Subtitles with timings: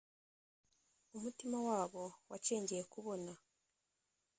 [1.17, 3.31] Umutima wabo wacengeye kubona